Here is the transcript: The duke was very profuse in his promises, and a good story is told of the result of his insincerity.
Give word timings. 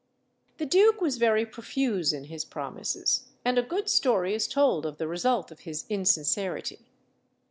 The 0.57 0.65
duke 0.65 0.99
was 0.99 1.17
very 1.17 1.45
profuse 1.45 2.11
in 2.11 2.23
his 2.23 2.43
promises, 2.43 3.25
and 3.45 3.59
a 3.59 3.61
good 3.61 3.87
story 3.87 4.33
is 4.33 4.47
told 4.47 4.83
of 4.83 4.97
the 4.97 5.07
result 5.07 5.51
of 5.51 5.59
his 5.59 5.85
insincerity. 5.89 6.87